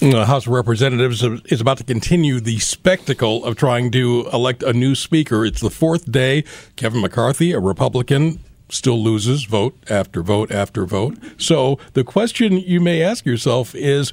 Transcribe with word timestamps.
The 0.00 0.26
House 0.26 0.46
of 0.46 0.52
Representatives 0.52 1.24
is 1.24 1.60
about 1.60 1.78
to 1.78 1.84
continue 1.84 2.38
the 2.38 2.60
spectacle 2.60 3.44
of 3.44 3.56
trying 3.56 3.90
to 3.90 4.28
elect 4.32 4.62
a 4.62 4.72
new 4.72 4.94
speaker. 4.94 5.44
It's 5.44 5.60
the 5.60 5.70
fourth 5.70 6.10
day. 6.10 6.44
Kevin 6.76 7.00
McCarthy, 7.00 7.50
a 7.50 7.58
Republican, 7.58 8.38
still 8.68 9.02
loses 9.02 9.44
vote 9.44 9.76
after 9.90 10.22
vote 10.22 10.52
after 10.52 10.84
vote. 10.84 11.18
So 11.36 11.80
the 11.94 12.04
question 12.04 12.58
you 12.58 12.80
may 12.80 13.02
ask 13.02 13.26
yourself 13.26 13.74
is 13.74 14.12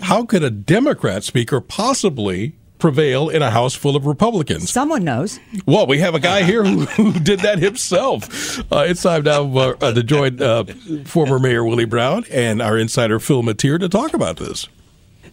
how 0.00 0.24
could 0.24 0.42
a 0.42 0.50
Democrat 0.50 1.22
speaker 1.22 1.60
possibly 1.60 2.54
prevail 2.78 3.28
in 3.28 3.42
a 3.42 3.50
house 3.50 3.74
full 3.74 3.94
of 3.94 4.06
Republicans? 4.06 4.70
Someone 4.70 5.04
knows. 5.04 5.38
Well, 5.66 5.86
we 5.86 5.98
have 5.98 6.14
a 6.14 6.20
guy 6.20 6.44
here 6.44 6.64
who, 6.64 6.80
who 6.86 7.12
did 7.12 7.40
that 7.40 7.58
himself. 7.58 8.58
Uh, 8.72 8.84
it's 8.86 9.02
time 9.02 9.24
now 9.24 9.44
uh, 9.54 9.92
to 9.92 10.02
join 10.02 10.40
uh, 10.40 10.64
former 11.04 11.38
Mayor 11.38 11.64
Willie 11.64 11.84
Brown 11.84 12.24
and 12.30 12.62
our 12.62 12.78
insider 12.78 13.18
Phil 13.18 13.42
Matier 13.42 13.78
to 13.78 13.88
talk 13.90 14.14
about 14.14 14.38
this. 14.38 14.66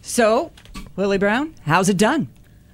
So, 0.06 0.52
Willie 0.98 1.18
Brown, 1.18 1.56
how's 1.64 1.88
it 1.88 1.96
done? 1.96 2.28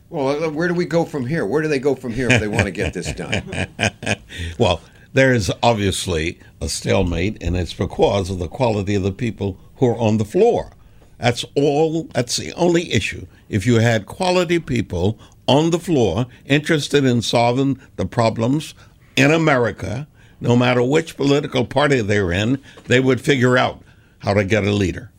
Well, 0.10 0.46
uh, 0.46 0.50
where 0.50 0.68
do 0.68 0.74
we 0.74 0.86
go 0.86 1.06
from 1.06 1.28
here? 1.28 1.46
Where 1.46 1.62
do 1.62 1.68
they 1.68 1.78
go 1.78 1.94
from 1.94 2.12
here 2.12 2.28
if 2.28 2.42
they 2.42 2.48
want 2.48 2.66
to 2.66 2.72
get 2.72 2.92
this 2.96 3.14
done? 3.14 3.68
well, 4.58 4.82
there 5.14 5.32
is 5.32 5.52
obviously 5.62 6.40
a 6.60 6.68
stalemate, 6.68 7.38
and 7.40 7.56
it's 7.56 7.76
because 7.76 8.32
of 8.32 8.40
the 8.40 8.48
quality 8.48 8.96
of 8.96 9.04
the 9.04 9.12
people 9.12 9.60
who 9.76 9.90
are 9.90 9.98
on 10.00 10.18
the 10.18 10.26
floor. 10.26 10.72
That's 11.20 11.46
all. 11.56 12.06
That's 12.16 12.36
the 12.36 12.52
only 12.54 12.92
issue. 12.92 13.28
If 13.48 13.68
you 13.68 13.76
had 13.76 14.08
quality 14.08 14.58
people 14.58 15.20
on 15.48 15.70
the 15.70 15.80
floor 15.80 16.26
interested 16.46 17.06
in 17.06 17.22
solving 17.22 17.80
the 17.96 18.08
problems 18.08 18.74
in 19.16 19.30
America, 19.30 20.08
no 20.42 20.56
matter 20.56 20.82
which 20.82 21.16
political 21.16 21.64
party 21.64 22.02
they're 22.02 22.32
in, 22.32 22.60
they 22.88 23.00
would 23.00 23.22
figure 23.22 23.56
out 23.56 23.84
how 24.18 24.34
to 24.34 24.44
get 24.44 24.64
a 24.64 24.72
leader. 24.72 25.12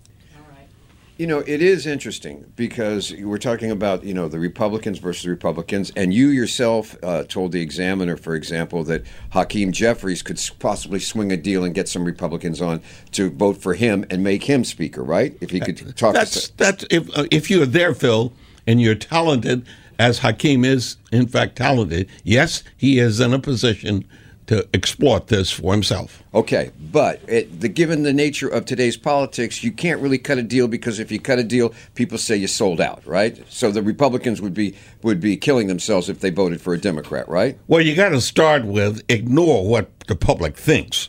You 1.21 1.27
know, 1.27 1.41
it 1.41 1.61
is 1.61 1.85
interesting 1.85 2.51
because 2.57 3.13
we're 3.15 3.37
talking 3.37 3.71
about, 3.71 4.05
you 4.05 4.15
know, 4.15 4.27
the 4.27 4.39
Republicans 4.39 4.99
versus 5.01 5.27
Republicans, 5.27 5.93
and 5.95 6.15
you 6.15 6.29
yourself 6.29 6.97
uh, 7.03 7.25
told 7.25 7.53
the 7.53 7.61
Examiner, 7.61 8.17
for 8.17 8.35
example, 8.35 8.85
that 8.85 9.05
Hakeem 9.33 9.71
Jeffries 9.71 10.23
could 10.23 10.41
possibly 10.61 10.99
swing 10.99 11.31
a 11.31 11.37
deal 11.37 11.63
and 11.63 11.75
get 11.75 11.91
some 11.91 12.07
Republicans 12.07 12.63
on 12.63 12.81
to 13.13 13.29
vote 13.29 13.59
for 13.59 13.75
him 13.75 14.07
and 14.09 14.25
make 14.25 14.45
him 14.45 14.65
Speaker, 14.65 15.05
right? 15.05 15.37
If 15.43 15.51
he 15.51 15.61
could 15.61 15.95
talk. 15.95 16.15
That's 16.15 16.49
that's 16.53 16.87
if 16.91 17.11
uh, 17.15 17.27
if 17.31 17.51
you're 17.51 17.67
there, 17.67 17.93
Phil, 17.93 18.33
and 18.67 18.81
you're 18.81 18.95
talented, 18.95 19.67
as 19.99 20.21
Hakeem 20.21 20.65
is 20.65 20.97
in 21.13 21.27
fact 21.27 21.57
talented. 21.57 22.09
Yes, 22.25 22.65
he 22.79 22.99
is 22.99 23.21
in 23.21 23.35
a 23.35 23.39
position 23.39 24.07
to 24.51 24.69
exploit 24.75 25.29
this 25.29 25.49
for 25.53 25.73
himself. 25.73 26.25
Okay, 26.35 26.73
but 26.91 27.21
it, 27.29 27.61
the, 27.61 27.69
given 27.69 28.03
the 28.03 28.13
nature 28.13 28.49
of 28.49 28.65
today's 28.65 28.97
politics, 28.97 29.63
you 29.63 29.71
can't 29.71 30.01
really 30.01 30.19
cut 30.19 30.39
a 30.39 30.43
deal 30.43 30.67
because 30.67 30.99
if 30.99 31.13
you 31.13 31.21
cut 31.21 31.39
a 31.39 31.45
deal, 31.45 31.73
people 31.95 32.19
say 32.19 32.35
you 32.35 32.49
sold 32.49 32.81
out, 32.81 33.01
right? 33.07 33.41
So 33.49 33.71
the 33.71 33.81
Republicans 33.81 34.43
would 34.43 34.53
be 34.53 34.75
would 35.05 35.21
be 35.21 35.37
killing 35.37 35.69
themselves 35.69 36.09
if 36.09 36.19
they 36.19 36.31
voted 36.31 36.61
for 36.61 36.75
a 36.75 36.81
Democrat, 36.81 37.29
right? 37.29 37.57
Well, 37.69 37.81
you 37.81 37.95
got 37.95 38.09
to 38.09 38.21
start 38.21 38.65
with 38.65 39.05
ignore 39.09 39.69
what 39.69 39.89
the 40.09 40.17
public 40.17 40.57
thinks. 40.57 41.09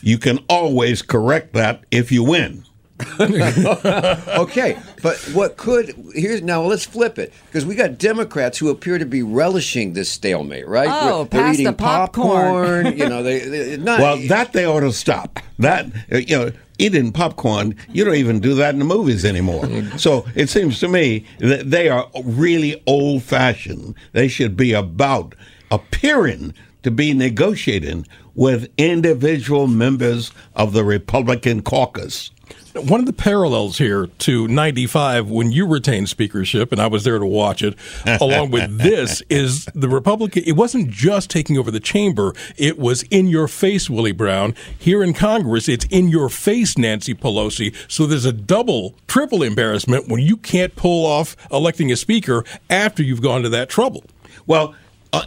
You 0.00 0.16
can 0.16 0.38
always 0.48 1.02
correct 1.02 1.54
that 1.54 1.82
if 1.90 2.12
you 2.12 2.22
win. 2.22 2.62
okay, 3.20 4.78
but 5.02 5.18
what 5.34 5.58
could 5.58 5.94
here's 6.14 6.40
now 6.40 6.62
let's 6.62 6.86
flip 6.86 7.18
it 7.18 7.32
because 7.46 7.66
we 7.66 7.74
got 7.74 7.98
Democrats 7.98 8.56
who 8.56 8.70
appear 8.70 8.96
to 8.96 9.04
be 9.04 9.22
relishing 9.22 9.92
this 9.92 10.10
stalemate, 10.10 10.66
right? 10.66 10.88
Oh, 10.90 11.24
they're, 11.24 11.42
pass 11.42 11.54
eating 11.54 11.66
the 11.66 11.72
popcorn. 11.74 12.84
popcorn. 12.84 12.98
you 12.98 13.08
know, 13.08 13.22
they, 13.22 13.40
they 13.40 13.76
not, 13.76 14.00
well 14.00 14.16
that 14.28 14.54
they 14.54 14.64
ought 14.64 14.80
to 14.80 14.92
stop. 14.92 15.40
That 15.58 15.86
uh, 16.10 16.16
you 16.18 16.38
know, 16.38 16.52
eating 16.78 17.12
popcorn, 17.12 17.76
you 17.90 18.02
don't 18.04 18.14
even 18.14 18.40
do 18.40 18.54
that 18.54 18.72
in 18.72 18.78
the 18.78 18.86
movies 18.86 19.26
anymore. 19.26 19.64
Mm. 19.64 20.00
so 20.00 20.26
it 20.34 20.48
seems 20.48 20.80
to 20.80 20.88
me 20.88 21.26
that 21.38 21.70
they 21.70 21.90
are 21.90 22.08
really 22.24 22.82
old 22.86 23.22
fashioned. 23.22 23.94
They 24.12 24.28
should 24.28 24.56
be 24.56 24.72
about 24.72 25.34
appearing 25.70 26.54
to 26.86 26.90
be 26.92 27.12
negotiating 27.12 28.06
with 28.36 28.70
individual 28.78 29.66
members 29.66 30.30
of 30.54 30.72
the 30.72 30.84
Republican 30.84 31.60
caucus. 31.60 32.30
One 32.74 33.00
of 33.00 33.06
the 33.06 33.12
parallels 33.12 33.78
here 33.78 34.06
to 34.06 34.46
95 34.46 35.28
when 35.28 35.50
you 35.50 35.66
retained 35.66 36.08
speakership, 36.08 36.70
and 36.70 36.80
I 36.80 36.86
was 36.86 37.02
there 37.02 37.18
to 37.18 37.26
watch 37.26 37.60
it, 37.60 37.74
along 38.20 38.52
with 38.52 38.78
this, 38.78 39.20
is 39.28 39.64
the 39.74 39.88
Republican. 39.88 40.44
It 40.46 40.52
wasn't 40.52 40.88
just 40.88 41.28
taking 41.28 41.58
over 41.58 41.72
the 41.72 41.80
chamber, 41.80 42.34
it 42.56 42.78
was 42.78 43.02
in 43.10 43.26
your 43.26 43.48
face, 43.48 43.90
Willie 43.90 44.12
Brown. 44.12 44.54
Here 44.78 45.02
in 45.02 45.12
Congress, 45.12 45.68
it's 45.68 45.86
in 45.86 46.08
your 46.08 46.28
face, 46.28 46.78
Nancy 46.78 47.14
Pelosi. 47.14 47.74
So 47.90 48.06
there's 48.06 48.26
a 48.26 48.32
double, 48.32 48.94
triple 49.08 49.42
embarrassment 49.42 50.06
when 50.06 50.20
you 50.20 50.36
can't 50.36 50.76
pull 50.76 51.04
off 51.04 51.34
electing 51.50 51.90
a 51.90 51.96
speaker 51.96 52.44
after 52.70 53.02
you've 53.02 53.22
gone 53.22 53.42
to 53.42 53.48
that 53.48 53.68
trouble. 53.68 54.04
Well, 54.46 54.76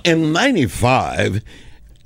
in 0.04 0.34
95, 0.34 1.42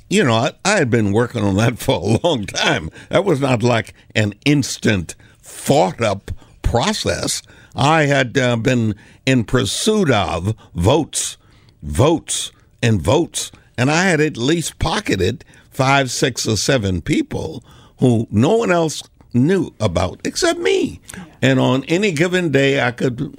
you 0.09 0.23
know, 0.23 0.33
I, 0.33 0.51
I, 0.63 0.77
had 0.77 0.89
been 0.89 1.11
working 1.11 1.43
on 1.43 1.55
that 1.57 1.79
for 1.79 1.95
a 1.95 2.27
long 2.27 2.45
time. 2.45 2.89
That 3.09 3.25
was 3.25 3.39
not 3.39 3.63
like 3.63 3.93
an 4.15 4.33
instant 4.45 5.15
thought 5.41 6.01
up 6.01 6.31
process. 6.61 7.41
I 7.75 8.03
had 8.03 8.37
uh, 8.37 8.57
been 8.57 8.95
in 9.25 9.43
pursuit 9.45 10.11
of 10.11 10.55
votes, 10.75 11.37
votes, 11.81 12.51
and 12.81 13.01
votes, 13.01 13.51
and 13.77 13.89
I 13.89 14.03
had 14.05 14.21
at 14.21 14.37
least 14.37 14.79
pocketed 14.79 15.43
five, 15.71 16.11
six, 16.11 16.47
or 16.47 16.57
seven 16.57 17.01
people 17.01 17.63
who 17.99 18.27
no 18.29 18.57
one 18.57 18.71
else 18.71 19.01
knew 19.33 19.73
about 19.79 20.19
except 20.23 20.59
me. 20.59 20.99
And 21.41 21.59
on 21.59 21.83
any 21.85 22.11
given 22.11 22.51
day, 22.51 22.85
I 22.85 22.91
could 22.91 23.35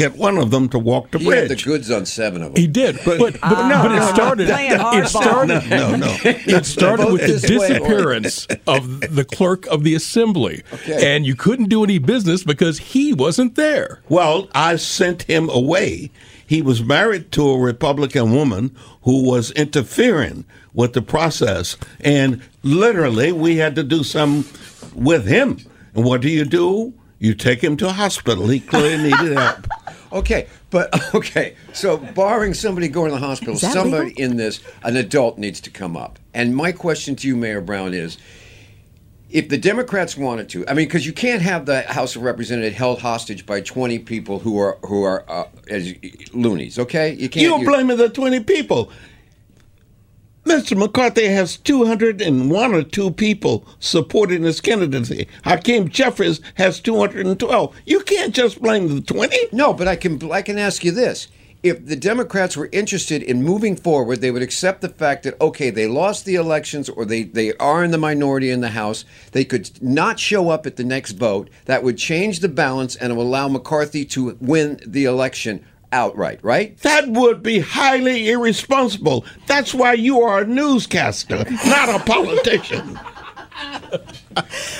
get 0.00 0.16
one 0.16 0.38
of 0.38 0.50
them 0.50 0.66
to 0.70 0.78
walk 0.78 1.10
the 1.10 1.18
he 1.18 1.26
bridge. 1.26 1.50
Had 1.50 1.58
the 1.58 1.62
goods 1.62 1.90
on 1.90 2.06
seven 2.06 2.42
of 2.42 2.54
them. 2.54 2.60
He 2.60 2.66
did, 2.66 2.98
but 3.04 3.18
but, 3.18 3.34
but, 3.34 3.42
uh, 3.42 3.68
no, 3.68 3.82
but 3.82 3.92
it 3.92 4.14
started. 4.14 4.48
It 4.50 5.08
started. 5.08 5.68
No, 5.68 5.96
no, 5.96 6.16
it 6.24 6.64
started 6.64 7.12
with 7.12 7.20
the 7.20 7.46
disappearance 7.46 8.46
of 8.66 9.14
the 9.14 9.24
clerk 9.24 9.66
of 9.66 9.84
the 9.84 9.94
assembly, 9.94 10.62
okay. 10.72 11.14
and 11.14 11.26
you 11.26 11.36
couldn't 11.36 11.68
do 11.68 11.84
any 11.84 11.98
business 11.98 12.42
because 12.42 12.78
he 12.78 13.12
wasn't 13.12 13.56
there. 13.56 14.00
Well, 14.08 14.48
I 14.54 14.76
sent 14.76 15.24
him 15.24 15.50
away. 15.50 16.10
He 16.46 16.62
was 16.62 16.82
married 16.82 17.30
to 17.32 17.48
a 17.50 17.58
Republican 17.58 18.32
woman 18.32 18.74
who 19.02 19.22
was 19.22 19.50
interfering 19.52 20.46
with 20.72 20.94
the 20.94 21.02
process, 21.02 21.76
and 22.00 22.40
literally 22.62 23.32
we 23.32 23.56
had 23.56 23.74
to 23.74 23.82
do 23.82 24.02
some 24.02 24.46
with 24.94 25.26
him. 25.26 25.58
And 25.94 26.04
what 26.04 26.22
do 26.22 26.30
you 26.30 26.44
do? 26.46 26.94
You 27.18 27.34
take 27.34 27.62
him 27.62 27.76
to 27.76 27.88
a 27.88 27.92
hospital. 27.92 28.48
He 28.48 28.60
clearly 28.60 29.10
needed 29.10 29.36
help. 29.36 29.66
Okay, 30.12 30.48
but 30.70 31.14
okay. 31.14 31.56
So, 31.72 31.96
barring 31.96 32.54
somebody 32.54 32.88
going 32.88 33.10
to 33.10 33.18
the 33.18 33.24
hospital, 33.24 33.56
somebody 33.56 34.08
legal? 34.08 34.24
in 34.24 34.36
this, 34.36 34.60
an 34.82 34.96
adult 34.96 35.38
needs 35.38 35.60
to 35.62 35.70
come 35.70 35.96
up. 35.96 36.18
And 36.34 36.54
my 36.54 36.72
question 36.72 37.16
to 37.16 37.28
you, 37.28 37.36
Mayor 37.36 37.60
Brown, 37.60 37.94
is: 37.94 38.18
If 39.30 39.48
the 39.48 39.58
Democrats 39.58 40.16
wanted 40.16 40.48
to, 40.50 40.66
I 40.68 40.74
mean, 40.74 40.86
because 40.86 41.06
you 41.06 41.12
can't 41.12 41.42
have 41.42 41.66
the 41.66 41.82
House 41.82 42.16
of 42.16 42.22
Representatives 42.22 42.76
held 42.76 43.00
hostage 43.00 43.46
by 43.46 43.60
twenty 43.60 43.98
people 43.98 44.40
who 44.40 44.58
are 44.58 44.78
who 44.86 45.02
are 45.04 45.24
uh, 45.28 45.44
as 45.68 45.94
loonies. 46.32 46.78
Okay, 46.78 47.14
you 47.14 47.28
can't. 47.28 47.46
You're 47.46 47.64
blaming 47.64 47.96
the 47.96 48.08
twenty 48.08 48.40
people. 48.40 48.90
Mr. 50.50 50.76
McCarthy 50.76 51.28
has 51.28 51.56
201 51.58 52.74
or 52.74 52.82
2 52.82 53.12
people 53.12 53.64
supporting 53.78 54.42
his 54.42 54.60
candidacy. 54.60 55.28
Hakeem 55.44 55.88
Jeffries 55.88 56.40
has 56.56 56.80
212. 56.80 57.76
You 57.86 58.00
can't 58.00 58.34
just 58.34 58.60
blame 58.60 58.92
the 58.92 59.00
20. 59.00 59.36
No, 59.52 59.72
but 59.72 59.86
I 59.86 59.94
can 59.94 60.20
I 60.32 60.42
can 60.42 60.58
ask 60.58 60.82
you 60.82 60.90
this. 60.90 61.28
If 61.62 61.86
the 61.86 61.94
Democrats 61.94 62.56
were 62.56 62.68
interested 62.72 63.22
in 63.22 63.44
moving 63.44 63.76
forward, 63.76 64.22
they 64.22 64.32
would 64.32 64.42
accept 64.42 64.80
the 64.80 64.88
fact 64.88 65.22
that, 65.22 65.40
okay, 65.40 65.70
they 65.70 65.86
lost 65.86 66.24
the 66.24 66.34
elections 66.34 66.88
or 66.88 67.04
they, 67.04 67.22
they 67.22 67.52
are 67.58 67.84
in 67.84 67.92
the 67.92 67.98
minority 67.98 68.50
in 68.50 68.60
the 68.60 68.70
House. 68.70 69.04
They 69.30 69.44
could 69.44 69.80
not 69.80 70.18
show 70.18 70.50
up 70.50 70.66
at 70.66 70.74
the 70.74 70.84
next 70.84 71.12
vote. 71.12 71.48
That 71.66 71.84
would 71.84 71.96
change 71.96 72.40
the 72.40 72.48
balance 72.48 72.96
and 72.96 73.12
allow 73.12 73.46
McCarthy 73.46 74.04
to 74.06 74.36
win 74.40 74.80
the 74.84 75.04
election 75.04 75.64
outright, 75.92 76.40
right? 76.42 76.76
That 76.78 77.08
would 77.08 77.42
be 77.42 77.60
highly 77.60 78.30
irresponsible. 78.30 79.24
That's 79.46 79.74
why 79.74 79.94
you 79.94 80.20
are 80.22 80.40
a 80.40 80.46
newscaster, 80.46 81.44
not 81.66 81.88
a 81.88 82.04
politician. 82.04 82.98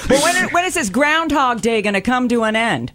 well, 0.08 0.22
when, 0.22 0.48
when 0.50 0.64
is 0.64 0.74
this 0.74 0.90
Groundhog 0.90 1.60
Day 1.60 1.82
going 1.82 1.94
to 1.94 2.00
come 2.00 2.28
to 2.28 2.44
an 2.44 2.56
end? 2.56 2.92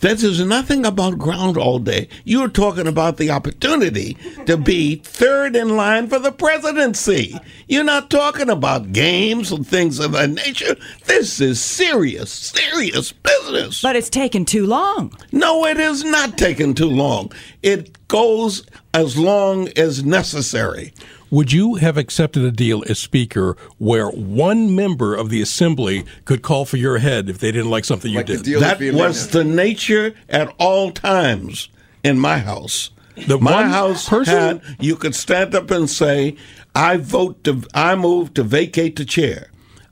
That 0.00 0.22
is 0.22 0.40
nothing 0.44 0.84
about 0.84 1.18
ground 1.18 1.56
all 1.56 1.78
day. 1.78 2.08
You're 2.24 2.48
talking 2.48 2.86
about 2.86 3.16
the 3.16 3.30
opportunity 3.30 4.16
to 4.44 4.56
be 4.56 4.96
third 4.96 5.56
in 5.56 5.76
line 5.76 6.08
for 6.08 6.18
the 6.18 6.32
presidency. 6.32 7.38
You're 7.66 7.84
not 7.84 8.10
talking 8.10 8.50
about 8.50 8.92
games 8.92 9.50
and 9.50 9.66
things 9.66 9.98
of 9.98 10.12
that 10.12 10.30
nature. 10.30 10.76
This 11.06 11.40
is 11.40 11.60
serious, 11.60 12.30
serious 12.30 13.12
business. 13.12 13.80
But 13.80 13.96
it's 13.96 14.10
taken 14.10 14.44
too 14.44 14.66
long. 14.66 15.16
No, 15.32 15.64
it 15.64 15.78
is 15.78 16.04
not 16.04 16.36
taking 16.36 16.74
too 16.74 16.90
long. 16.90 17.32
It 17.62 18.06
goes 18.08 18.66
as 18.92 19.16
long 19.16 19.68
as 19.76 20.04
necessary. 20.04 20.92
Would 21.30 21.52
you 21.52 21.74
have 21.76 21.96
accepted 21.96 22.44
a 22.44 22.52
deal 22.52 22.84
as 22.88 22.98
Speaker 22.98 23.56
where 23.78 24.08
one 24.08 24.74
member 24.74 25.14
of 25.14 25.28
the 25.28 25.40
Assembly 25.42 26.04
could 26.24 26.42
call 26.42 26.64
for 26.64 26.76
your 26.76 26.98
head 26.98 27.28
if 27.28 27.38
they 27.38 27.50
didn't 27.50 27.70
like 27.70 27.84
something 27.84 28.10
you 28.12 28.18
Like 28.18 28.26
the 28.26 28.36
did? 28.36 28.44
deal 28.44 28.60
That 28.60 28.80
was 28.94 29.28
the 29.28 29.42
nature 29.44 30.14
at 30.28 30.54
all 30.58 30.92
times 30.92 31.68
in 32.04 32.18
my 32.18 32.38
house. 32.38 32.90
The 33.26 33.38
my 33.38 33.52
one 33.52 33.70
house 33.70 34.08
person? 34.08 34.34
had 34.34 34.62
you 34.78 34.94
could 34.94 35.14
stand 35.14 35.54
up 35.54 35.70
and 35.70 35.88
say, 35.88 36.36
"I 36.74 36.98
vote 36.98 37.42
to, 37.44 37.62
I 37.74 37.94
move 37.96 38.34
to 38.34 38.42
vacate 38.42 38.96
the 38.96 39.04
chair." 39.06 39.48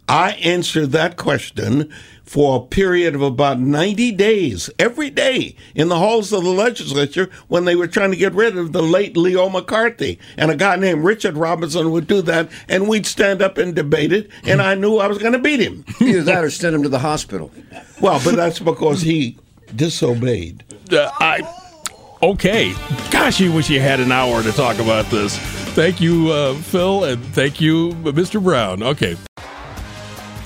I 0.09 0.33
answered 0.33 0.93
that 0.93 1.17
question 1.17 1.91
for 2.25 2.57
a 2.57 2.67
period 2.67 3.15
of 3.15 3.23
about 3.23 3.61
90 3.61 4.13
days, 4.13 4.71
every 4.79 5.11
day, 5.11 5.57
in 5.75 5.89
the 5.89 5.99
halls 5.99 6.33
of 6.33 6.43
the 6.43 6.51
legislature 6.51 7.31
when 7.49 7.65
they 7.65 7.77
were 7.77 7.87
trying 7.87 8.11
to 8.11 8.17
get 8.17 8.35
rid 8.35 8.57
of 8.57 8.73
the 8.73 8.83
late 8.83 9.17
Leo 9.17 9.49
McCarthy. 9.49 10.19
And 10.37 10.51
a 10.51 10.57
guy 10.57 10.77
named 10.77 11.05
Richard 11.05 11.37
Robinson 11.37 11.91
would 11.91 12.07
do 12.07 12.23
that, 12.23 12.51
and 12.69 12.89
we'd 12.89 13.07
stand 13.07 13.41
up 13.41 13.59
and 13.59 13.75
debate 13.75 14.13
it, 14.13 14.31
and 14.45 14.61
I 14.61 14.75
knew 14.75 14.99
I 14.99 15.07
was 15.07 15.19
going 15.19 15.33
to 15.33 15.39
beat 15.39 15.61
him. 15.61 15.85
Either 16.01 16.23
that 16.23 16.45
or 16.45 16.51
send 16.51 16.75
him 16.75 16.83
to 16.83 16.89
the 16.89 16.99
hospital. 16.99 17.51
Well, 18.01 18.21
but 18.25 18.37
that's 18.37 18.59
because 18.59 19.03
he 19.03 19.39
disobeyed. 19.77 20.65
Uh, 20.91 21.11
I 21.21 21.41
okay. 22.23 22.75
Gosh, 23.11 23.41
you 23.41 23.53
wish 23.53 23.71
you 23.71 23.81
had 23.81 24.01
an 24.01 24.13
hour 24.13 24.43
to 24.43 24.53
talk 24.53 24.79
about 24.79 25.07
this. 25.07 25.39
Thank 25.75 26.01
you, 26.01 26.31
uh, 26.31 26.55
Phil, 26.55 27.05
and 27.05 27.25
thank 27.27 27.61
you, 27.61 27.91
Mr. 28.03 28.43
Brown. 28.43 28.83
Okay. 28.83 29.17